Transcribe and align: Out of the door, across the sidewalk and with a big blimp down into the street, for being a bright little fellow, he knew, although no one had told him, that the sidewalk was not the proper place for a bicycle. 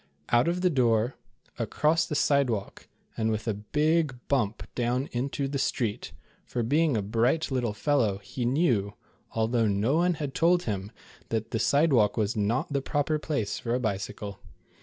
Out 0.29 0.47
of 0.47 0.61
the 0.61 0.71
door, 0.71 1.15
across 1.59 2.07
the 2.07 2.15
sidewalk 2.15 2.87
and 3.15 3.29
with 3.29 3.47
a 3.47 3.53
big 3.53 4.15
blimp 4.29 4.63
down 4.73 5.07
into 5.11 5.47
the 5.47 5.59
street, 5.59 6.11
for 6.43 6.63
being 6.63 6.97
a 6.97 7.03
bright 7.03 7.51
little 7.51 7.73
fellow, 7.75 8.17
he 8.17 8.43
knew, 8.43 8.95
although 9.33 9.67
no 9.67 9.97
one 9.97 10.15
had 10.15 10.33
told 10.33 10.63
him, 10.63 10.91
that 11.29 11.51
the 11.51 11.59
sidewalk 11.59 12.17
was 12.17 12.35
not 12.35 12.73
the 12.73 12.81
proper 12.81 13.19
place 13.19 13.59
for 13.59 13.75
a 13.75 13.79
bicycle. 13.79 14.39